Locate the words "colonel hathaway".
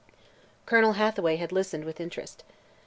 0.65-1.35